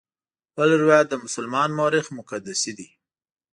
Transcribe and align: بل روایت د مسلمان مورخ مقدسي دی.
بل 0.57 0.69
روایت 0.81 1.07
د 1.09 1.13
مسلمان 1.25 1.69
مورخ 1.77 2.05
مقدسي 2.19 2.71
دی. 2.77 2.87